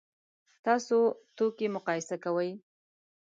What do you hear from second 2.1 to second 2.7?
کوئ؟